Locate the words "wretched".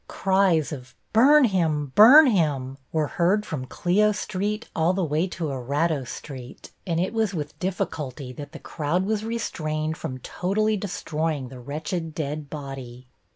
11.59-12.15